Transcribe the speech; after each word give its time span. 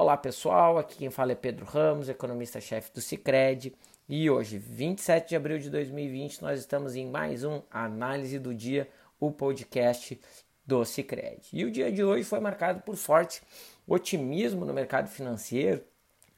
Olá 0.00 0.16
pessoal, 0.16 0.78
aqui 0.78 0.96
quem 0.96 1.10
fala 1.10 1.32
é 1.32 1.34
Pedro 1.34 1.66
Ramos, 1.66 2.08
economista-chefe 2.08 2.92
do 2.94 3.00
Cicred. 3.00 3.74
E 4.08 4.30
hoje, 4.30 4.56
27 4.56 5.30
de 5.30 5.34
abril 5.34 5.58
de 5.58 5.68
2020, 5.68 6.40
nós 6.40 6.60
estamos 6.60 6.94
em 6.94 7.04
mais 7.04 7.42
um 7.42 7.62
Análise 7.68 8.38
do 8.38 8.54
Dia, 8.54 8.88
o 9.18 9.32
podcast 9.32 10.16
do 10.64 10.84
Cicred. 10.84 11.40
E 11.52 11.64
o 11.64 11.70
dia 11.72 11.90
de 11.90 12.04
hoje 12.04 12.22
foi 12.22 12.38
marcado 12.38 12.80
por 12.82 12.94
forte 12.94 13.42
otimismo 13.88 14.64
no 14.64 14.72
mercado 14.72 15.08
financeiro, 15.08 15.82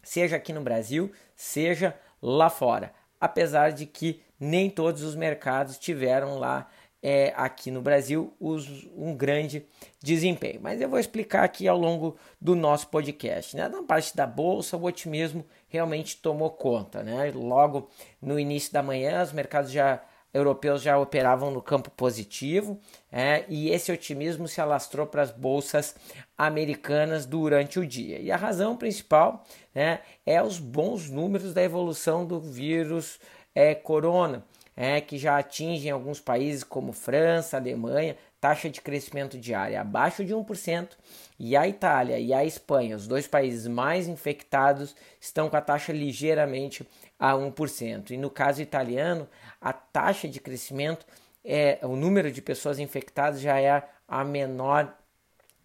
seja 0.02 0.36
aqui 0.36 0.54
no 0.54 0.62
Brasil, 0.62 1.12
seja 1.36 1.94
lá 2.22 2.48
fora. 2.48 2.94
Apesar 3.20 3.72
de 3.72 3.84
que 3.84 4.22
nem 4.40 4.70
todos 4.70 5.02
os 5.02 5.14
mercados 5.14 5.76
tiveram 5.76 6.38
lá 6.38 6.66
é, 7.02 7.32
aqui 7.36 7.70
no 7.70 7.80
Brasil 7.80 8.32
os, 8.38 8.86
um 8.96 9.14
grande 9.14 9.64
desempenho. 10.02 10.60
Mas 10.62 10.80
eu 10.80 10.88
vou 10.88 10.98
explicar 10.98 11.44
aqui 11.44 11.66
ao 11.66 11.78
longo 11.78 12.16
do 12.40 12.54
nosso 12.54 12.88
podcast. 12.88 13.56
Né? 13.56 13.68
Na 13.68 13.82
parte 13.82 14.16
da 14.16 14.26
bolsa, 14.26 14.76
o 14.76 14.84
otimismo 14.84 15.44
realmente 15.68 16.16
tomou 16.16 16.50
conta. 16.50 17.02
Né? 17.02 17.32
Logo 17.34 17.88
no 18.20 18.38
início 18.38 18.72
da 18.72 18.82
manhã, 18.82 19.22
os 19.22 19.32
mercados 19.32 19.70
já 19.70 20.02
europeus 20.32 20.80
já 20.80 20.96
operavam 20.96 21.50
no 21.50 21.60
campo 21.60 21.90
positivo 21.90 22.80
é, 23.10 23.44
e 23.48 23.70
esse 23.70 23.90
otimismo 23.90 24.46
se 24.46 24.60
alastrou 24.60 25.04
para 25.04 25.22
as 25.22 25.32
bolsas 25.32 25.96
americanas 26.38 27.26
durante 27.26 27.80
o 27.80 27.86
dia. 27.86 28.20
E 28.20 28.30
a 28.30 28.36
razão 28.36 28.76
principal 28.76 29.44
né, 29.74 30.00
é 30.24 30.40
os 30.40 30.60
bons 30.60 31.10
números 31.10 31.52
da 31.52 31.62
evolução 31.62 32.24
do 32.24 32.38
vírus 32.40 33.18
é, 33.52 33.74
corona 33.74 34.44
é, 34.82 34.98
que 34.98 35.18
já 35.18 35.36
atingem 35.36 35.90
alguns 35.90 36.20
países 36.20 36.64
como 36.64 36.94
França, 36.94 37.58
Alemanha, 37.58 38.16
taxa 38.40 38.70
de 38.70 38.80
crescimento 38.80 39.36
diária 39.38 39.78
abaixo 39.78 40.24
de 40.24 40.34
1%, 40.34 40.92
e 41.38 41.54
a 41.54 41.68
Itália 41.68 42.18
e 42.18 42.32
a 42.32 42.46
Espanha, 42.46 42.96
os 42.96 43.06
dois 43.06 43.26
países 43.26 43.66
mais 43.66 44.08
infectados, 44.08 44.96
estão 45.20 45.50
com 45.50 45.56
a 45.58 45.60
taxa 45.60 45.92
ligeiramente 45.92 46.88
a 47.18 47.34
1%. 47.34 48.12
E 48.12 48.16
no 48.16 48.30
caso 48.30 48.62
italiano, 48.62 49.28
a 49.60 49.70
taxa 49.70 50.26
de 50.26 50.40
crescimento, 50.40 51.04
é, 51.44 51.78
o 51.82 51.94
número 51.94 52.32
de 52.32 52.40
pessoas 52.40 52.78
infectadas 52.78 53.42
já 53.42 53.60
é 53.60 53.86
a 54.08 54.24
menor 54.24 54.96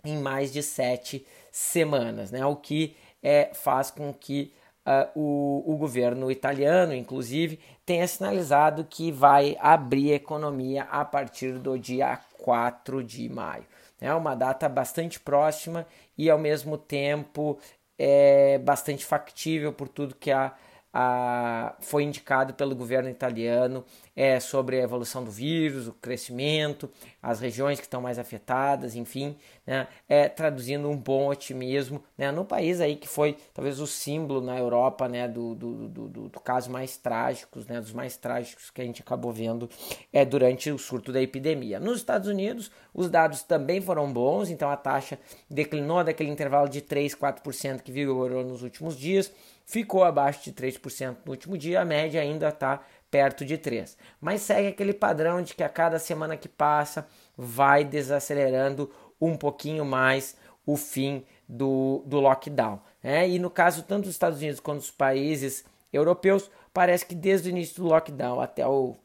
em 0.03 0.17
mais 0.17 0.51
de 0.51 0.61
sete 0.61 1.25
semanas, 1.49 2.31
né? 2.31 2.45
o 2.45 2.57
que 2.57 2.97
é, 3.23 3.51
faz 3.53 3.89
com 3.89 4.13
que 4.13 4.53
uh, 4.85 5.09
o, 5.19 5.73
o 5.73 5.77
governo 5.77 6.29
italiano, 6.31 6.93
inclusive, 6.93 7.59
tenha 7.85 8.07
sinalizado 8.07 8.85
que 8.89 9.11
vai 9.11 9.57
abrir 9.59 10.11
a 10.13 10.15
economia 10.15 10.83
a 10.83 11.03
partir 11.03 11.53
do 11.59 11.77
dia 11.77 12.17
4 12.37 13.03
de 13.03 13.27
maio. 13.29 13.65
É 13.99 14.13
uma 14.13 14.35
data 14.35 14.69
bastante 14.69 15.19
próxima 15.19 15.87
e, 16.17 16.29
ao 16.29 16.37
mesmo 16.37 16.77
tempo, 16.77 17.57
é 17.97 18.57
bastante 18.59 19.05
factível 19.05 19.73
por 19.73 19.87
tudo 19.87 20.15
que 20.15 20.31
a 20.31 20.53
a, 20.97 21.75
foi 21.81 22.03
indicado 22.03 22.53
pelo 22.53 22.73
governo 22.73 23.09
italiano 23.09 23.83
é, 24.15 24.39
sobre 24.39 24.79
a 24.79 24.83
evolução 24.83 25.25
do 25.25 25.29
vírus, 25.29 25.89
o 25.89 25.91
crescimento, 25.91 26.89
as 27.21 27.41
regiões 27.41 27.81
que 27.81 27.85
estão 27.85 27.99
mais 27.99 28.17
afetadas, 28.17 28.95
enfim, 28.95 29.35
né, 29.67 29.89
é, 30.07 30.29
traduzindo 30.29 30.89
um 30.89 30.95
bom 30.95 31.27
otimismo 31.27 32.01
né, 32.17 32.31
no 32.31 32.45
país 32.45 32.79
aí 32.79 32.95
que 32.95 33.09
foi 33.09 33.35
talvez 33.53 33.81
o 33.81 33.87
símbolo 33.87 34.39
na 34.39 34.57
Europa 34.57 35.09
né, 35.09 35.27
do, 35.27 35.53
do, 35.53 35.89
do, 35.89 36.07
do, 36.07 36.29
do 36.29 36.39
caso 36.39 36.71
mais 36.71 36.95
trágicos, 36.95 37.67
né, 37.67 37.81
dos 37.81 37.91
mais 37.91 38.15
trágicos 38.15 38.69
que 38.69 38.81
a 38.81 38.85
gente 38.85 39.01
acabou 39.01 39.33
vendo 39.33 39.69
é, 40.13 40.23
durante 40.23 40.71
o 40.71 40.77
surto 40.77 41.11
da 41.11 41.21
epidemia. 41.21 41.77
Nos 41.77 41.97
Estados 41.97 42.29
Unidos, 42.29 42.71
os 42.93 43.09
dados 43.09 43.43
também 43.43 43.81
foram 43.81 44.13
bons, 44.13 44.49
então 44.49 44.69
a 44.69 44.77
taxa 44.77 45.19
declinou 45.49 46.01
daquele 46.05 46.29
intervalo 46.29 46.69
de 46.69 46.79
3, 46.79 47.13
4% 47.15 47.81
que 47.81 47.91
vigorou 47.91 48.45
nos 48.45 48.63
últimos 48.63 48.97
dias 48.97 49.29
ficou 49.65 50.03
abaixo 50.03 50.43
de 50.43 50.53
3% 50.53 51.17
no 51.25 51.31
último 51.31 51.57
dia, 51.57 51.81
a 51.81 51.85
média 51.85 52.21
ainda 52.21 52.49
está 52.49 52.81
perto 53.09 53.45
de 53.45 53.57
3%. 53.57 53.95
Mas 54.21 54.41
segue 54.41 54.67
aquele 54.67 54.93
padrão 54.93 55.41
de 55.41 55.53
que 55.53 55.63
a 55.63 55.69
cada 55.69 55.99
semana 55.99 56.37
que 56.37 56.47
passa 56.47 57.07
vai 57.37 57.83
desacelerando 57.83 58.91
um 59.19 59.35
pouquinho 59.35 59.85
mais 59.85 60.35
o 60.65 60.75
fim 60.75 61.25
do, 61.47 62.03
do 62.05 62.19
lockdown. 62.19 62.81
Né? 63.01 63.29
E 63.29 63.39
no 63.39 63.49
caso 63.49 63.83
tanto 63.83 64.03
dos 64.03 64.11
Estados 64.11 64.39
Unidos 64.39 64.59
quanto 64.59 64.79
dos 64.79 64.91
países 64.91 65.63
europeus, 65.93 66.49
parece 66.73 67.05
que 67.05 67.15
desde 67.15 67.49
o 67.49 67.51
início 67.51 67.81
do 67.83 67.89
lockdown 67.89 68.41
até 68.41 68.67
o, 68.67 68.95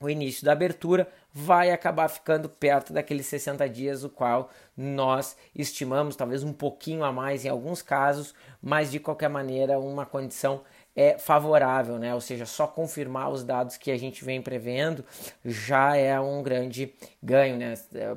o 0.00 0.08
início 0.08 0.44
da 0.44 0.52
abertura 0.52 1.08
vai 1.32 1.70
acabar 1.70 2.08
ficando 2.08 2.48
perto 2.48 2.92
daqueles 2.92 3.26
60 3.26 3.68
dias, 3.68 4.04
o 4.04 4.08
qual 4.08 4.50
nós 4.76 5.36
estimamos 5.54 6.16
talvez 6.16 6.42
um 6.42 6.52
pouquinho 6.52 7.04
a 7.04 7.12
mais 7.12 7.44
em 7.44 7.48
alguns 7.48 7.82
casos, 7.82 8.34
mas 8.62 8.90
de 8.90 8.98
qualquer 9.00 9.28
maneira 9.28 9.78
uma 9.78 10.06
condição 10.06 10.62
é 10.98 11.16
favorável, 11.16 11.96
né? 11.96 12.12
Ou 12.12 12.20
seja, 12.20 12.44
só 12.44 12.66
confirmar 12.66 13.30
os 13.30 13.44
dados 13.44 13.76
que 13.76 13.92
a 13.92 13.96
gente 13.96 14.24
vem 14.24 14.42
prevendo 14.42 15.04
já 15.44 15.94
é 15.94 16.18
um 16.18 16.42
grande 16.42 16.92
ganho, 17.22 17.56
né? 17.56 17.74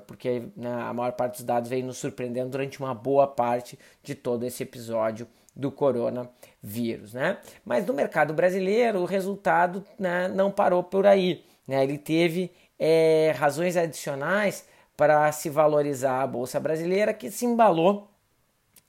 Porque 0.07 0.47
né, 0.57 0.73
a 0.81 0.91
maior 0.91 1.11
parte 1.11 1.35
dos 1.35 1.43
dados 1.43 1.69
veio 1.69 1.85
nos 1.85 1.97
surpreendendo 1.97 2.49
durante 2.49 2.79
uma 2.79 2.95
boa 2.95 3.27
parte 3.27 3.77
de 4.01 4.15
todo 4.15 4.47
esse 4.47 4.63
episódio 4.63 5.27
do 5.55 5.71
coronavírus, 5.71 7.13
né? 7.13 7.37
Mas 7.63 7.85
no 7.85 7.93
mercado 7.93 8.33
brasileiro 8.33 8.99
o 8.99 9.05
resultado 9.05 9.85
né, 9.99 10.27
não 10.27 10.49
parou 10.49 10.81
por 10.81 11.05
aí, 11.05 11.45
né? 11.67 11.83
Ele 11.83 11.97
teve 11.97 12.51
é, 12.77 13.33
razões 13.38 13.77
adicionais 13.77 14.66
para 14.95 15.31
se 15.31 15.49
valorizar 15.49 16.22
a 16.22 16.27
Bolsa 16.27 16.59
Brasileira, 16.59 17.13
que 17.13 17.31
se 17.31 17.45
embalou 17.45 18.07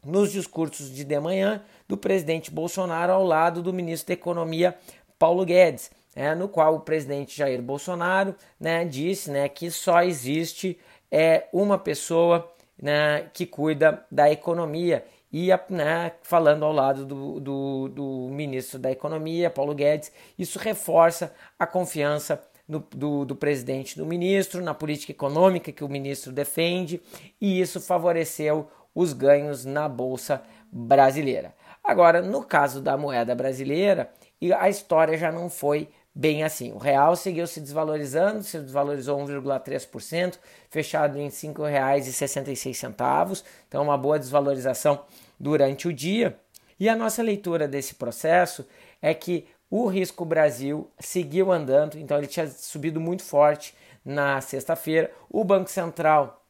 nos 0.05 0.33
discursos 0.33 0.91
de 0.91 1.05
de 1.05 1.21
manhã 1.21 1.63
do 1.87 1.97
presidente 1.97 2.51
Bolsonaro 2.51 3.13
ao 3.13 3.25
lado 3.25 3.63
do 3.63 3.73
ministro 3.73 4.09
da 4.09 4.15
Economia 4.15 4.77
Paulo 5.19 5.45
Guedes, 5.45 5.91
é, 6.15 6.35
no 6.35 6.49
qual 6.49 6.75
o 6.75 6.81
presidente 6.81 7.37
Jair 7.37 7.63
Bolsonaro 7.63 8.35
né, 8.59 8.85
disse 8.85 9.31
né, 9.31 9.49
que 9.49 9.71
só 9.71 10.03
existe 10.03 10.79
é, 11.11 11.47
uma 11.53 11.79
pessoa 11.79 12.51
né, 12.81 13.31
que 13.33 13.47
cuida 13.47 14.05
da 14.11 14.31
economia 14.31 15.05
e 15.33 15.49
né, 15.71 16.13
falando 16.23 16.65
ao 16.65 16.73
lado 16.73 17.07
do, 17.07 17.41
do, 17.41 17.89
do 17.89 18.29
ministro 18.31 18.79
da 18.79 18.91
Economia, 18.91 19.49
Paulo 19.49 19.75
Guedes, 19.75 20.13
isso 20.39 20.59
reforça 20.59 21.33
a 21.59 21.67
confiança 21.67 22.43
no, 22.73 22.85
do, 22.91 23.25
do 23.27 23.37
presidente 23.37 23.97
do 23.97 24.07
ministro, 24.07 24.63
na 24.63 24.73
política 24.73 25.13
econômica 25.13 25.71
que 25.71 25.85
o 25.85 25.89
ministro 25.89 26.33
defende, 26.33 27.01
e 27.41 27.61
isso 27.61 27.81
favoreceu 27.81 28.69
os 28.95 29.13
ganhos 29.13 29.65
na 29.65 29.89
Bolsa 29.89 30.43
Brasileira. 30.71 31.55
Agora, 31.85 32.23
no 32.23 32.43
caso 32.43 32.81
da 32.81 32.97
moeda 32.97 33.35
brasileira, 33.35 34.11
a 34.59 34.69
história 34.69 35.19
já 35.19 35.31
não 35.31 35.51
foi 35.51 35.89
bem 36.15 36.45
assim. 36.45 36.73
O 36.73 36.79
real 36.79 37.17
seguiu 37.17 37.47
se 37.47 37.61
desvalorizando, 37.61 38.43
se 38.43 38.59
desvalorizou 38.59 39.19
1,3%, 39.19 40.39
fechado 40.71 41.19
em 41.19 41.25
R$ 41.25 41.31
5,66. 41.31 43.45
Então, 43.69 43.83
uma 43.83 43.99
boa 43.99 44.19
desvalorização 44.19 45.05
durante 45.39 45.89
o 45.89 45.93
dia. 45.93 46.39
E 46.79 46.89
a 46.89 46.97
nossa 46.97 47.23
leitura 47.23 47.69
desse 47.69 47.95
processo 47.95 48.67
é 49.01 49.13
que 49.13 49.47
o 49.73 49.87
risco 49.87 50.23
Brasil 50.27 50.91
seguiu 50.99 51.51
andando, 51.51 51.99
então 51.99 52.19
ele 52.19 52.27
tinha 52.27 52.47
subido 52.47 53.01
muito 53.01 53.23
forte 53.23 53.75
na 54.05 54.39
sexta-feira. 54.43 55.11
O 55.31 55.43
Banco 55.43 55.71
Central 55.71 56.45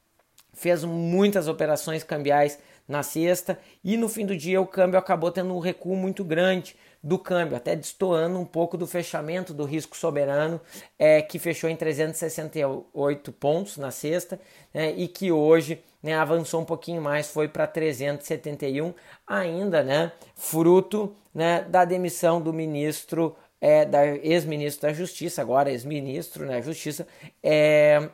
fez 0.51 0.83
muitas 0.83 1.47
operações 1.47 2.03
cambiais 2.03 2.59
na 2.85 3.01
sexta 3.01 3.57
e 3.81 3.95
no 3.95 4.09
fim 4.09 4.25
do 4.25 4.35
dia 4.35 4.59
o 4.59 4.67
câmbio 4.67 4.99
acabou 4.99 5.31
tendo 5.31 5.55
um 5.55 5.59
recuo 5.59 5.95
muito 5.95 6.21
grande 6.21 6.75
do 7.01 7.17
câmbio, 7.17 7.55
até 7.55 7.77
destoando 7.77 8.37
um 8.37 8.45
pouco 8.45 8.77
do 8.77 8.85
fechamento 8.85 9.53
do 9.53 9.63
risco 9.63 9.95
soberano, 9.95 10.59
é, 10.99 11.21
que 11.21 11.39
fechou 11.39 11.69
em 11.69 11.77
368 11.77 13.31
pontos 13.31 13.77
na 13.77 13.89
sexta 13.89 14.37
né, 14.73 14.91
e 14.97 15.07
que 15.07 15.31
hoje 15.31 15.81
né, 16.03 16.13
avançou 16.13 16.61
um 16.61 16.65
pouquinho 16.65 17.01
mais, 17.01 17.29
foi 17.29 17.47
para 17.47 17.65
371, 17.65 18.93
ainda 19.25 19.81
né, 19.81 20.11
fruto 20.35 21.15
né, 21.33 21.61
da 21.63 21.85
demissão 21.85 22.41
do 22.41 22.51
ministro, 22.51 23.35
é, 23.61 23.85
da 23.85 24.05
ex-ministro 24.05 24.87
da 24.89 24.93
Justiça, 24.93 25.41
agora 25.41 25.71
ex-ministro 25.71 26.45
da 26.45 26.53
né, 26.53 26.61
Justiça, 26.61 27.07
é, 27.41 28.09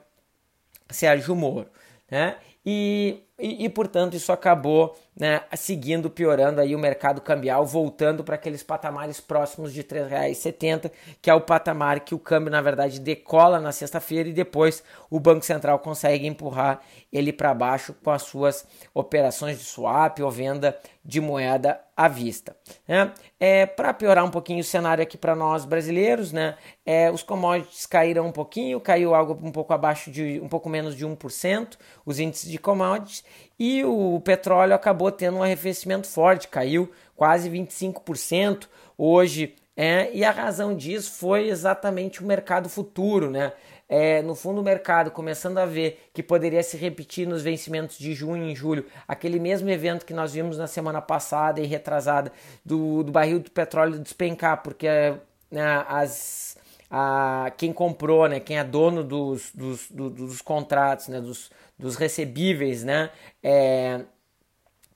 Sérgio 0.90 1.36
Moro. 1.36 1.68
Né? 2.10 2.38
E, 2.64 3.24
e, 3.40 3.66
e, 3.66 3.70
portanto 3.70 4.16
isso 4.16 4.32
acabou 4.32 4.98
né, 5.16 5.42
seguindo 5.54 6.10
piorando 6.10 6.62
aí 6.62 6.76
o 6.76 6.80
mercado 6.80 7.20
cambial, 7.20 7.66
voltando 7.66 8.24
para 8.24 8.36
aqueles 8.36 8.64
patamares 8.64 9.20
próximos 9.20 9.74
de 9.74 9.82
R$ 9.82 9.88
3,70, 9.88 10.92
que 11.22 11.30
é 11.30 11.34
o 11.34 11.42
patamar 11.42 12.00
que 12.02 12.16
o 12.16 12.20
câmbio 12.20 12.52
na 12.52 12.62
verdade 12.62 13.00
decola 13.00 13.60
na 13.60 13.72
sexta-feira 13.72 14.30
e 14.30 14.34
depois 14.34 14.84
o 15.10 15.20
Banco 15.20 15.46
Central 15.46 15.80
consegue 15.80 16.26
empurrar 16.26 16.82
ele 17.12 17.34
para 17.34 17.54
baixo 17.54 17.94
com 18.04 18.12
as 18.12 18.22
suas 18.22 18.66
operações 18.94 19.58
de 19.58 19.66
swap 19.66 20.20
ou 20.20 20.32
venda 20.32 20.78
de 21.04 21.20
moeda 21.20 21.82
à 21.98 22.08
vista. 22.08 22.56
Né? 22.88 23.12
É, 23.40 23.66
para 23.66 23.94
piorar 23.94 24.24
um 24.24 24.30
pouquinho 24.30 24.60
o 24.60 24.64
cenário 24.64 25.02
aqui 25.02 25.18
para 25.18 25.36
nós 25.36 25.66
brasileiros, 25.66 26.32
né, 26.32 26.56
é, 26.86 27.12
os 27.12 27.24
commodities 27.24 27.86
caíram 27.86 28.28
um 28.28 28.32
pouquinho, 28.32 28.80
caiu 28.80 29.16
algo 29.16 29.38
um 29.46 29.52
pouco 29.52 29.74
abaixo 29.74 30.12
de 30.12 30.40
um 30.42 30.48
pouco 30.48 30.70
menos 30.70 30.96
de 30.96 31.06
1%, 31.06 31.78
os 32.06 32.20
índices 32.20 32.50
de 32.50 32.58
commodities, 32.58 33.24
e 33.60 33.84
o 33.84 34.22
petróleo 34.22 34.74
acabou 34.74 35.12
tendo 35.12 35.38
um 35.38 35.44
arrefecimento 35.44 36.08
forte, 36.08 36.48
caiu 36.48 36.92
quase 37.16 37.50
25% 37.50 38.68
hoje. 38.98 39.56
É, 39.76 40.10
e 40.14 40.24
a 40.26 40.32
razão 40.32 40.76
disso 40.76 41.12
foi 41.14 41.48
exatamente 41.48 42.22
o 42.22 42.26
mercado 42.26 42.68
futuro, 42.68 43.30
né? 43.30 43.54
É, 43.92 44.22
no 44.22 44.36
fundo, 44.36 44.62
o 44.62 44.64
mercado 44.64 45.10
começando 45.10 45.58
a 45.58 45.66
ver 45.66 46.10
que 46.14 46.22
poderia 46.22 46.62
se 46.62 46.78
repetir 46.78 47.28
nos 47.28 47.42
vencimentos 47.42 47.98
de 47.98 48.14
junho 48.14 48.48
e 48.48 48.54
julho, 48.54 48.86
aquele 49.08 49.40
mesmo 49.40 49.68
evento 49.68 50.06
que 50.06 50.14
nós 50.14 50.34
vimos 50.34 50.60
na 50.60 50.68
semana 50.68 51.02
passada 51.02 51.60
e 51.60 51.66
retrasada, 51.66 52.32
do, 52.64 53.02
do 53.04 53.12
barril 53.12 53.40
do 53.40 53.50
petróleo 53.50 53.98
despencar, 53.98 54.62
porque 54.62 54.88
né, 55.50 55.84
as, 55.88 56.56
a, 56.92 57.52
quem 57.58 57.74
comprou, 57.74 58.28
né, 58.28 58.40
quem 58.40 58.60
é 58.60 58.64
dono 58.64 59.04
dos, 59.04 59.52
dos, 59.56 59.90
dos, 59.90 60.14
dos 60.14 60.42
contratos, 60.42 61.08
né, 61.08 61.20
dos, 61.20 61.50
dos 61.80 61.96
recebíveis, 61.96 62.84
né, 62.84 63.10
é, 63.42 64.02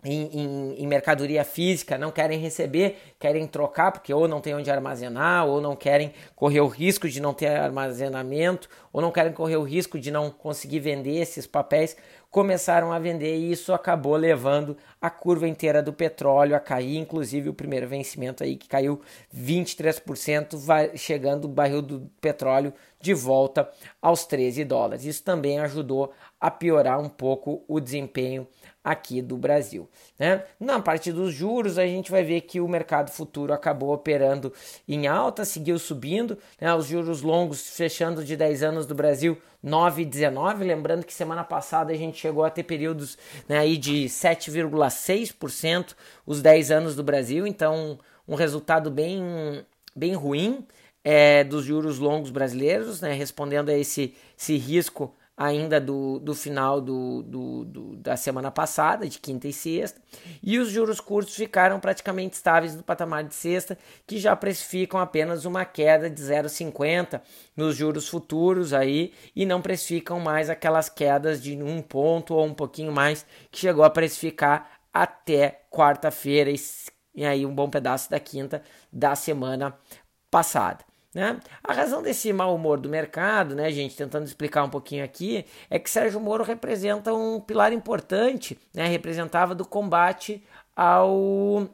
em, 0.03 0.25
em, 0.38 0.83
em, 0.83 0.88
mercadoria 0.88 1.45
física 1.45 1.97
não 1.97 2.12
querem 2.12 2.38
receber, 2.38 2.97
querem 3.18 3.47
trocar 3.47 3.91
porque 3.91 4.13
ou 4.13 4.27
não 4.27 4.41
tem 4.41 4.53
onde 4.53 4.69
armazenar, 4.69 5.47
ou 5.47 5.62
não 5.62 5.75
querem 5.77 6.13
correr 6.35 6.59
o 6.59 6.68
risco 6.68 7.07
de 7.07 7.21
não 7.21 7.33
ter 7.33 7.47
armazenamento, 7.47 8.68
ou 8.91 9.01
não 9.01 9.12
querem 9.12 9.31
correr 9.31 9.56
o 9.56 9.63
risco 9.63 9.97
de 9.97 10.12
não 10.12 10.30
conseguir 10.30 10.81
vender 10.81 11.21
esses 11.21 11.47
papéis, 11.47 11.95
começaram 12.33 12.91
a 12.91 12.97
vender 12.97 13.38
e 13.38 13.51
isso 13.51 13.71
acabou 13.74 14.15
levando 14.15 14.75
a 15.00 15.07
curva 15.07 15.47
inteira 15.47 15.83
do 15.83 15.94
petróleo 15.94 16.56
a 16.56 16.59
cair, 16.59 16.97
inclusive 16.97 17.47
o 17.47 17.53
primeiro 17.53 17.88
vencimento 17.88 18.44
aí 18.44 18.56
que 18.56 18.68
caiu 18.68 19.00
23%, 19.31 20.57
vai 20.57 20.97
chegando 20.97 21.45
o 21.45 21.47
barril 21.47 21.83
do 21.83 22.09
petróleo 22.19 22.74
de 23.00 23.13
volta 23.13 23.69
aos 24.01 24.25
13 24.25 24.65
dólares. 24.65 25.06
Isso 25.06 25.24
também 25.24 25.59
ajudou 25.59 26.12
a 26.41 26.50
piorar 26.50 27.00
um 27.00 27.07
pouco 27.07 27.63
o 27.68 27.80
desempenho 27.80 28.47
aqui 28.83 29.21
do 29.21 29.38
Brasil. 29.38 29.88
Né? 30.18 30.44
Na 30.59 30.81
parte 30.81 31.12
dos 31.12 31.33
juros, 31.33 31.77
a 31.77 31.86
gente 31.86 32.09
vai 32.09 32.24
ver 32.24 32.41
que 32.41 32.59
o 32.59 32.68
mercado 32.68 33.12
futuro 33.12 33.53
acabou 33.53 33.94
operando 33.94 34.51
em 34.88 35.06
alta, 35.06 35.45
seguiu 35.45 35.77
subindo, 35.77 36.36
né? 36.59 36.74
os 36.74 36.88
juros 36.88 37.21
longos 37.21 37.69
fechando 37.69 38.25
de 38.25 38.36
10 38.36 38.63
anos 38.63 38.86
do 38.88 38.95
Brasil 38.95 39.38
9,19. 39.63 40.60
Lembrando 40.60 41.06
que 41.06 41.13
semana 41.13 41.44
passada 41.44 41.94
a 41.94 41.95
gente 41.95 42.19
chegou 42.19 42.44
a 42.44 42.50
ter 42.50 42.63
períodos 42.63 43.18
né, 43.48 43.60
aí 43.60 43.77
de 43.77 44.06
7,6% 44.06 45.95
os 46.25 46.42
10 46.42 46.71
anos 46.71 46.95
do 46.95 47.04
Brasil, 47.04 47.48
então 47.48 47.98
um 48.27 48.36
resultado 48.36 48.92
bem, 48.92 49.65
bem 49.95 50.13
ruim. 50.13 50.65
É, 51.06 51.44
dos 51.44 51.65
juros 51.65 52.00
longos 52.00 52.31
brasileiros, 52.31 53.01
né, 53.01 53.12
respondendo 53.12 53.68
a 53.68 53.77
esse, 53.77 54.15
esse 54.38 54.56
risco 54.56 55.13
ainda 55.35 55.81
do, 55.81 56.19
do 56.19 56.35
final 56.35 56.80
do, 56.80 57.24
do, 57.24 57.65
do, 57.65 57.95
da 57.97 58.15
semana 58.15 58.51
passada, 58.51 59.07
de 59.07 59.19
quinta 59.19 59.47
e 59.47 59.53
sexta, 59.53 60.00
e 60.41 60.59
os 60.59 60.69
juros 60.69 61.00
curtos 61.00 61.35
ficaram 61.35 61.80
praticamente 61.80 62.35
estáveis 62.35 62.75
no 62.75 62.83
patamar 62.83 63.24
de 63.24 63.33
sexta, 63.33 63.77
que 64.06 64.19
já 64.19 64.35
precificam 64.35 65.00
apenas 65.00 65.45
uma 65.45 65.65
queda 65.65 66.09
de 66.09 66.21
0,50 66.21 67.21
nos 67.57 67.75
juros 67.75 68.07
futuros 68.07 68.74
aí, 68.74 69.12
e 69.35 69.45
não 69.45 69.62
precificam 69.62 70.19
mais 70.19 70.50
aquelas 70.50 70.88
quedas 70.88 71.41
de 71.41 71.62
um 71.62 71.81
ponto 71.81 72.36
ou 72.36 72.45
um 72.45 72.53
pouquinho 72.53 72.91
mais, 72.91 73.25
que 73.51 73.59
chegou 73.59 73.83
a 73.83 73.89
precificar 73.89 74.69
até 74.94 75.63
quarta-feira 75.71 76.51
e, 76.51 76.56
e 77.15 77.25
aí 77.25 77.45
um 77.45 77.56
bom 77.56 77.69
pedaço 77.69 78.09
da 78.09 78.19
quinta 78.19 78.62
da 78.91 79.15
semana 79.15 79.75
passada. 80.29 80.86
Né? 81.13 81.39
A 81.63 81.74
razão 81.74 82.01
desse 82.01 82.33
mau 82.33 82.56
humor 82.56 82.80
do 82.80 82.89
mercado, 82.89 83.56
né, 83.56 83.71
gente, 83.71 83.95
tentando 83.95 84.25
explicar 84.25 84.63
um 84.63 84.69
pouquinho 84.69 85.06
aqui, 85.06 85.45
é 85.69 85.77
que 85.77 85.89
Sérgio 85.89 86.19
Moro 86.19 86.44
representa 86.44 87.13
um 87.13 87.39
pilar 87.39 87.71
importante, 87.71 88.57
né, 88.74 88.88
representava 88.88 89.54
do 89.54 89.65
combate 89.65 90.44
ao 90.75 91.69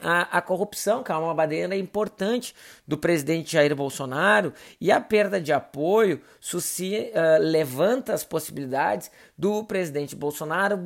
a, 0.00 0.38
a, 0.38 0.42
corrupção, 0.42 1.02
que 1.02 1.12
é 1.12 1.14
uma 1.14 1.34
bandeira 1.34 1.76
importante 1.76 2.54
do 2.86 2.98
presidente 2.98 3.52
Jair 3.52 3.74
Bolsonaro, 3.74 4.52
e 4.80 4.90
a 4.90 5.00
perda 5.00 5.40
de 5.40 5.52
apoio 5.52 6.20
suci, 6.40 7.10
uh, 7.14 7.40
levanta 7.40 8.12
as 8.12 8.24
possibilidades 8.24 9.10
do 9.36 9.64
presidente 9.64 10.16
Bolsonaro 10.16 10.80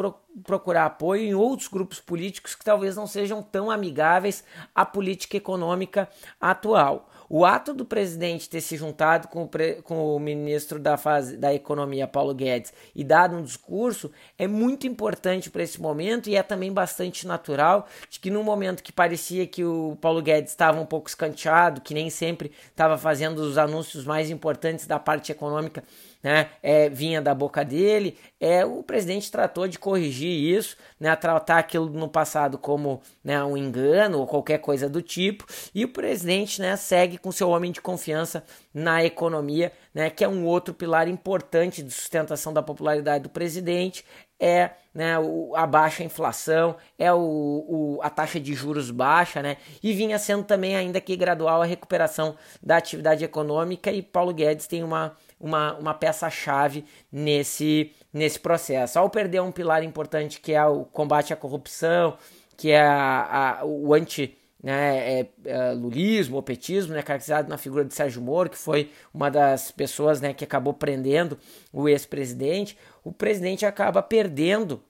procurar 0.44 0.86
apoio 0.86 1.22
em 1.22 1.34
outros 1.34 1.68
grupos 1.68 2.00
políticos 2.00 2.54
que 2.54 2.64
talvez 2.64 2.96
não 2.96 3.06
sejam 3.06 3.42
tão 3.42 3.70
amigáveis 3.70 4.44
à 4.74 4.84
política 4.84 5.36
econômica 5.36 6.08
atual. 6.40 7.08
O 7.28 7.44
ato 7.44 7.74
do 7.74 7.84
presidente 7.84 8.48
ter 8.48 8.60
se 8.60 8.76
juntado 8.76 9.28
com 9.28 9.44
o, 9.44 9.48
pre, 9.48 9.82
com 9.82 10.14
o 10.14 10.18
ministro 10.20 10.78
da, 10.78 10.96
da 11.38 11.52
Economia, 11.52 12.06
Paulo 12.06 12.34
Guedes, 12.34 12.72
e 12.94 13.02
dado 13.02 13.36
um 13.36 13.42
discurso 13.42 14.10
é 14.38 14.46
muito 14.46 14.86
importante 14.86 15.50
para 15.50 15.62
esse 15.62 15.80
momento 15.80 16.28
e 16.28 16.36
é 16.36 16.42
também 16.42 16.72
bastante 16.72 17.26
natural 17.26 17.88
de 18.08 18.20
que 18.20 18.30
no 18.30 18.42
momento 18.42 18.82
que 18.82 18.92
parecia 18.92 19.46
que 19.46 19.64
o 19.64 19.96
Paulo 20.00 20.22
Guedes 20.22 20.52
estava 20.52 20.80
um 20.80 20.86
pouco 20.86 21.08
escanteado, 21.08 21.80
que 21.80 21.94
nem 21.94 22.10
sempre 22.10 22.52
estava 22.68 22.96
fazendo 22.96 23.38
os 23.38 23.58
anúncios 23.58 24.04
mais 24.04 24.30
importantes 24.30 24.86
da 24.86 24.98
parte 24.98 25.32
econômica 25.32 25.82
né, 26.26 26.48
é, 26.60 26.88
vinha 26.88 27.22
da 27.22 27.32
boca 27.32 27.64
dele. 27.64 28.18
É, 28.40 28.64
o 28.64 28.82
presidente 28.82 29.30
tratou 29.30 29.68
de 29.68 29.78
corrigir 29.78 30.28
isso, 30.56 30.76
né, 30.98 31.14
tratar 31.14 31.58
aquilo 31.58 31.88
no 31.88 32.08
passado 32.08 32.58
como 32.58 33.00
né, 33.22 33.42
um 33.44 33.56
engano 33.56 34.18
ou 34.18 34.26
qualquer 34.26 34.58
coisa 34.58 34.88
do 34.88 35.00
tipo. 35.00 35.46
E 35.72 35.84
o 35.84 35.88
presidente 35.88 36.60
né, 36.60 36.74
segue 36.74 37.15
com 37.18 37.32
seu 37.32 37.50
homem 37.50 37.72
de 37.72 37.80
confiança 37.80 38.44
na 38.72 39.04
economia, 39.04 39.72
né, 39.94 40.10
que 40.10 40.24
é 40.24 40.28
um 40.28 40.44
outro 40.44 40.74
pilar 40.74 41.08
importante 41.08 41.82
de 41.82 41.90
sustentação 41.90 42.52
da 42.52 42.62
popularidade 42.62 43.24
do 43.24 43.30
presidente. 43.30 44.04
É 44.38 44.70
né, 44.94 45.18
o, 45.18 45.54
a 45.56 45.66
baixa 45.66 46.04
inflação, 46.04 46.76
é 46.98 47.12
o, 47.12 47.18
o, 47.18 47.98
a 48.02 48.10
taxa 48.10 48.38
de 48.38 48.52
juros 48.54 48.90
baixa, 48.90 49.42
né, 49.42 49.56
e 49.82 49.92
vinha 49.92 50.18
sendo 50.18 50.44
também, 50.44 50.76
ainda 50.76 51.00
que 51.00 51.16
gradual, 51.16 51.62
a 51.62 51.66
recuperação 51.66 52.36
da 52.62 52.76
atividade 52.76 53.24
econômica. 53.24 53.90
E 53.90 54.02
Paulo 54.02 54.32
Guedes 54.32 54.66
tem 54.66 54.82
uma 54.82 55.16
uma, 55.38 55.74
uma 55.74 55.94
peça-chave 55.94 56.84
nesse, 57.12 57.92
nesse 58.12 58.40
processo. 58.40 58.98
Ao 58.98 59.10
perder 59.10 59.42
um 59.42 59.52
pilar 59.52 59.82
importante 59.82 60.40
que 60.40 60.52
é 60.52 60.64
o 60.64 60.84
combate 60.84 61.32
à 61.32 61.36
corrupção, 61.36 62.16
que 62.56 62.70
é 62.70 62.80
a, 62.80 63.58
a, 63.60 63.64
o 63.64 63.92
anti 63.92 64.36
né, 64.62 65.20
é, 65.20 65.28
é, 65.44 65.72
lulismo, 65.72 66.38
o 66.38 66.42
petismo, 66.42 66.94
né, 66.94 67.02
caracterizado 67.02 67.48
na 67.48 67.58
figura 67.58 67.84
de 67.84 67.94
Sérgio 67.94 68.22
Moro, 68.22 68.50
que 68.50 68.58
foi 68.58 68.90
uma 69.12 69.30
das 69.30 69.70
pessoas 69.70 70.20
né, 70.20 70.32
que 70.32 70.44
acabou 70.44 70.74
prendendo 70.74 71.38
o 71.72 71.88
ex-presidente, 71.88 72.76
o 73.04 73.12
presidente 73.12 73.64
acaba 73.66 74.02
perdendo 74.02 74.82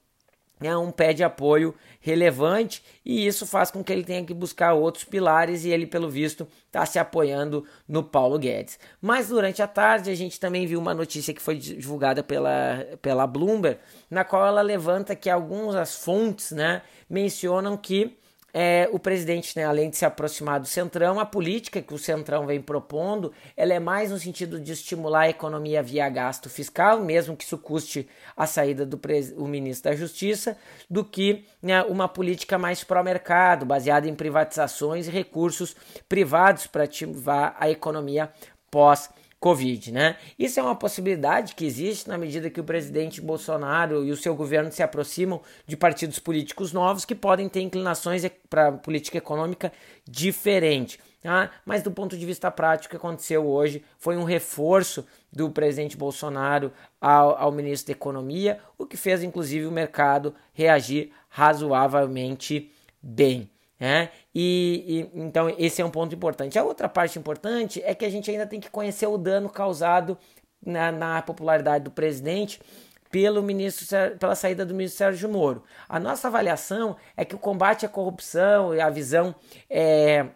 né, 0.59 0.75
um 0.75 0.91
pé 0.91 1.13
de 1.13 1.23
apoio 1.23 1.75
relevante 1.99 2.83
e 3.05 3.27
isso 3.27 3.45
faz 3.45 3.69
com 3.69 3.83
que 3.83 3.91
ele 3.91 4.03
tenha 4.03 4.23
que 4.23 4.33
buscar 4.33 4.73
outros 4.73 5.03
pilares 5.03 5.65
e 5.65 5.69
ele, 5.69 5.85
pelo 5.85 6.09
visto, 6.09 6.47
está 6.65 6.85
se 6.85 6.97
apoiando 6.97 7.65
no 7.87 8.03
Paulo 8.03 8.39
Guedes. 8.39 8.79
Mas 9.01 9.27
durante 9.27 9.61
a 9.61 9.67
tarde 9.67 10.09
a 10.09 10.15
gente 10.15 10.39
também 10.39 10.65
viu 10.65 10.79
uma 10.79 10.93
notícia 10.93 11.33
que 11.33 11.41
foi 11.41 11.57
divulgada 11.57 12.23
pela, 12.23 12.87
pela 13.01 13.27
Bloomberg, 13.27 13.79
na 14.09 14.23
qual 14.23 14.47
ela 14.47 14.61
levanta 14.61 15.15
que 15.15 15.29
algumas 15.29 15.95
fontes 15.95 16.51
né, 16.51 16.81
mencionam 17.09 17.77
que 17.77 18.17
é, 18.53 18.89
o 18.91 18.97
presidente, 18.97 19.57
né, 19.57 19.65
além 19.65 19.89
de 19.89 19.97
se 19.97 20.05
aproximar 20.05 20.59
do 20.59 20.67
Centrão, 20.67 21.19
a 21.19 21.25
política 21.25 21.81
que 21.81 21.93
o 21.93 21.97
Centrão 21.97 22.45
vem 22.45 22.61
propondo, 22.61 23.31
ela 23.55 23.73
é 23.73 23.79
mais 23.79 24.09
no 24.09 24.17
sentido 24.17 24.59
de 24.59 24.71
estimular 24.71 25.21
a 25.21 25.29
economia 25.29 25.83
via 25.83 26.09
gasto 26.09 26.49
fiscal, 26.49 27.01
mesmo 27.01 27.35
que 27.35 27.43
isso 27.43 27.57
custe 27.57 28.07
a 28.35 28.47
saída 28.47 28.85
do 28.85 28.99
ministro 29.47 29.91
da 29.91 29.95
Justiça, 29.95 30.57
do 30.89 31.03
que 31.03 31.45
né, 31.61 31.83
uma 31.83 32.07
política 32.07 32.57
mais 32.57 32.83
pró-mercado, 32.83 33.65
baseada 33.65 34.07
em 34.07 34.15
privatizações 34.15 35.07
e 35.07 35.11
recursos 35.11 35.75
privados 36.07 36.67
para 36.67 36.85
ativar 36.85 37.55
a 37.59 37.69
economia 37.69 38.31
pós 38.71 39.09
Covid, 39.39 39.91
né? 39.91 40.17
Isso 40.37 40.59
é 40.59 40.63
uma 40.63 40.75
possibilidade 40.75 41.53
que 41.53 41.65
existe 41.65 42.07
na 42.07 42.17
medida 42.17 42.49
que 42.49 42.59
o 42.59 42.63
presidente 42.63 43.21
Bolsonaro 43.21 44.03
e 44.03 44.11
o 44.11 44.17
seu 44.17 44.35
governo 44.35 44.71
se 44.71 44.81
aproximam 44.81 45.41
de 45.65 45.77
partidos 45.77 46.17
políticos 46.17 46.73
novos 46.73 47.05
que 47.05 47.13
podem 47.13 47.47
ter 47.47 47.61
inclinações 47.61 48.23
para 48.49 48.71
política 48.71 49.17
econômica 49.19 49.71
diferente. 50.09 50.99
Tá? 51.21 51.51
Mas 51.65 51.83
do 51.83 51.91
ponto 51.91 52.17
de 52.17 52.25
vista 52.25 52.49
prático, 52.49 52.87
o 52.87 52.89
que 52.91 52.95
aconteceu 52.95 53.45
hoje 53.45 53.83
foi 53.99 54.17
um 54.17 54.23
reforço 54.23 55.05
do 55.31 55.49
presidente 55.51 55.97
Bolsonaro 55.97 56.71
ao, 56.99 57.37
ao 57.37 57.51
ministro 57.51 57.87
da 57.87 57.97
Economia, 57.97 58.59
o 58.77 58.85
que 58.85 58.97
fez 58.97 59.21
inclusive 59.21 59.65
o 59.65 59.71
mercado 59.71 60.33
reagir 60.53 61.11
razoavelmente 61.29 62.71
bem. 63.01 63.49
É, 63.79 64.09
e, 64.39 65.09
e, 65.15 65.19
então 65.19 65.49
esse 65.57 65.81
é 65.81 65.85
um 65.85 65.89
ponto 65.89 66.13
importante. 66.13 66.59
A 66.59 66.63
outra 66.63 66.87
parte 66.87 67.17
importante 67.17 67.81
é 67.83 67.95
que 67.95 68.05
a 68.05 68.09
gente 68.09 68.29
ainda 68.29 68.45
tem 68.45 68.59
que 68.59 68.69
conhecer 68.69 69.07
o 69.07 69.17
dano 69.17 69.49
causado 69.49 70.15
na, 70.63 70.91
na 70.91 71.23
popularidade 71.23 71.83
do 71.85 71.89
presidente 71.89 72.61
pelo 73.09 73.41
ministro, 73.41 73.87
pela 74.19 74.35
saída 74.35 74.63
do 74.63 74.75
ministro 74.75 74.99
Sérgio 74.99 75.27
Moro. 75.27 75.63
A 75.89 75.99
nossa 75.99 76.27
avaliação 76.27 76.97
é 77.15 77.25
que 77.25 77.33
o 77.33 77.39
combate 77.39 77.83
à 77.83 77.89
corrupção 77.89 78.75
e 78.75 78.79
a 78.79 78.91
visão 78.91 79.33
é, 79.67 80.27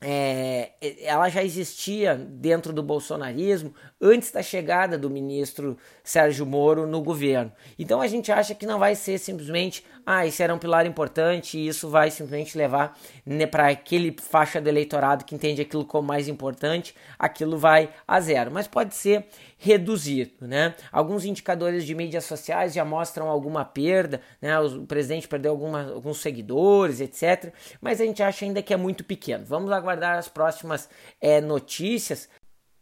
é, 0.00 0.72
ela 1.02 1.28
já 1.28 1.42
existia 1.42 2.14
dentro 2.14 2.72
do 2.72 2.82
bolsonarismo 2.82 3.74
antes 4.00 4.30
da 4.30 4.42
chegada 4.42 4.96
do 4.96 5.10
ministro 5.10 5.76
Sérgio 6.04 6.46
Moro 6.46 6.86
no 6.86 7.02
governo. 7.02 7.52
Então 7.78 8.00
a 8.00 8.06
gente 8.06 8.30
acha 8.30 8.54
que 8.54 8.64
não 8.64 8.78
vai 8.78 8.94
ser 8.94 9.18
simplesmente, 9.18 9.84
ah, 10.06 10.24
isso 10.24 10.42
era 10.42 10.54
um 10.54 10.58
pilar 10.58 10.86
importante 10.86 11.58
e 11.58 11.66
isso 11.66 11.88
vai 11.88 12.10
simplesmente 12.10 12.56
levar 12.56 12.96
né, 13.26 13.46
para 13.46 13.68
aquele 13.68 14.14
faixa 14.20 14.60
do 14.60 14.68
eleitorado 14.68 15.24
que 15.24 15.34
entende 15.34 15.62
aquilo 15.62 15.84
como 15.84 16.06
mais 16.06 16.28
importante, 16.28 16.94
aquilo 17.18 17.58
vai 17.58 17.90
a 18.06 18.20
zero. 18.20 18.52
Mas 18.52 18.68
pode 18.68 18.94
ser 18.94 19.26
reduzido, 19.58 20.46
né? 20.46 20.74
Alguns 20.92 21.24
indicadores 21.24 21.84
de 21.84 21.94
mídias 21.94 22.24
sociais 22.24 22.72
já 22.72 22.84
mostram 22.84 23.28
alguma 23.28 23.64
perda, 23.64 24.20
né? 24.40 24.58
O 24.60 24.86
presidente 24.86 25.26
perdeu 25.26 25.50
alguma, 25.50 25.90
alguns 25.90 26.20
seguidores, 26.20 27.00
etc. 27.00 27.52
Mas 27.80 28.00
a 28.00 28.04
gente 28.04 28.22
acha 28.22 28.44
ainda 28.44 28.62
que 28.62 28.72
é 28.72 28.76
muito 28.76 29.04
pequeno. 29.04 29.44
Vamos 29.44 29.72
aguardar 29.72 30.16
as 30.16 30.28
próximas 30.28 30.88
é, 31.20 31.40
notícias 31.40 32.28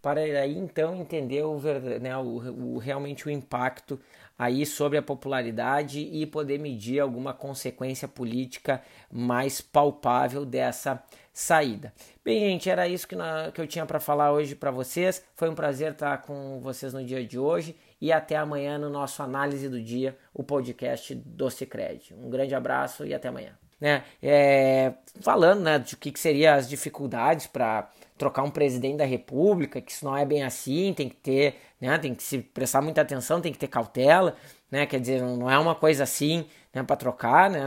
para 0.07 0.21
aí 0.21 0.57
então 0.57 0.95
entender 0.95 1.43
o, 1.43 1.59
né, 2.01 2.17
o, 2.17 2.75
o, 2.77 2.79
realmente 2.79 3.27
o 3.27 3.31
impacto 3.31 3.99
aí 4.39 4.65
sobre 4.65 4.97
a 4.97 5.03
popularidade 5.03 5.99
e 5.99 6.25
poder 6.25 6.61
medir 6.61 7.01
alguma 7.01 7.35
consequência 7.35 8.07
política 8.07 8.81
mais 9.11 9.61
palpável 9.61 10.47
dessa 10.47 11.03
saída. 11.33 11.93
Bem, 12.25 12.39
gente, 12.39 12.71
era 12.71 12.87
isso 12.87 13.09
que, 13.09 13.17
na, 13.17 13.51
que 13.51 13.61
eu 13.61 13.67
tinha 13.67 13.85
para 13.85 13.99
falar 13.99 14.31
hoje 14.31 14.55
para 14.55 14.71
vocês. 14.71 15.25
Foi 15.35 15.51
um 15.51 15.57
prazer 15.57 15.91
estar 15.91 16.19
com 16.19 16.61
vocês 16.61 16.95
no 16.95 17.05
dia 17.05 17.27
de 17.27 17.37
hoje 17.37 17.75
e 18.01 18.13
até 18.13 18.37
amanhã 18.37 18.79
no 18.79 18.89
nosso 18.89 19.25
análise 19.25 19.69
do 19.69 19.83
dia, 19.83 20.17
o 20.33 20.45
podcast 20.45 21.17
do 21.17 21.51
Cicred. 21.51 22.15
Um 22.15 22.31
grande 22.31 22.55
abraço 22.55 23.05
e 23.05 23.13
até 23.13 23.27
amanhã. 23.27 23.59
Né? 23.81 24.05
É, 24.23 24.95
falando 25.21 25.61
né, 25.61 25.79
de 25.79 25.95
o 25.95 25.97
que, 25.99 26.11
que 26.11 26.19
seriam 26.19 26.55
as 26.55 26.69
dificuldades 26.69 27.47
para 27.47 27.91
trocar 28.17 28.43
um 28.43 28.51
presidente 28.51 28.97
da 28.97 29.05
república, 29.05 29.81
que 29.81 29.93
isso 29.93 30.05
não 30.05 30.17
é 30.17 30.25
bem 30.25 30.43
assim, 30.43 30.95
tem 30.95 31.09
que 31.09 31.17
ter, 31.17 31.61
né, 31.81 31.99
tem 31.99 32.15
que 32.15 32.23
se 32.23 32.39
prestar 32.39 32.81
muita 32.81 33.03
atenção, 33.03 33.41
tem 33.41 33.53
que 33.53 33.59
ter 33.59 33.69
cautela, 33.69 34.35
né, 34.71 34.87
quer 34.87 34.99
dizer, 34.99 35.21
não 35.21 35.51
é 35.51 35.59
uma 35.59 35.75
coisa 35.75 36.05
assim, 36.05 36.47
né, 36.73 36.83
para 36.83 36.97
trocar, 36.97 37.51
né, 37.51 37.61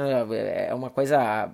é 0.68 0.74
uma 0.74 0.90
coisa 0.90 1.52